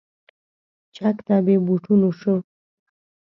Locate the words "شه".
2.19-2.33